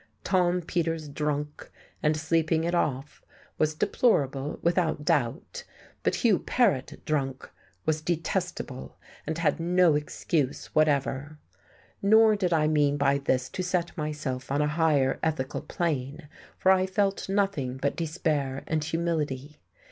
Tom 0.23 0.63
Peters 0.63 1.07
drunk, 1.07 1.71
and 2.01 2.17
sleeping 2.17 2.63
it 2.63 2.73
off, 2.73 3.23
was 3.59 3.75
deplorable, 3.75 4.57
without 4.63 5.05
doubt; 5.05 5.63
but 6.01 6.15
Hugh 6.25 6.39
Paret 6.39 6.99
drunk 7.05 7.47
was 7.85 8.01
detestable, 8.01 8.97
and 9.27 9.37
had 9.37 9.59
no 9.59 9.93
excuse 9.93 10.73
whatever. 10.73 11.37
Nor 12.01 12.35
did 12.35 12.51
I 12.51 12.65
mean 12.67 12.97
by 12.97 13.19
this 13.19 13.47
to 13.49 13.61
set 13.61 13.95
myself 13.95 14.51
on 14.51 14.59
a 14.59 14.67
higher 14.73 15.19
ethical 15.21 15.61
plane, 15.61 16.27
for 16.57 16.71
I 16.71 16.87
felt 16.87 17.29
nothing 17.29 17.77
but 17.77 17.95
despair 17.95 18.63
and 18.65 18.83
humility. 18.83 19.59